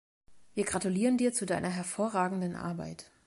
[0.55, 3.11] Wir gratulieren dir zu deiner hervorragenden Arbeit.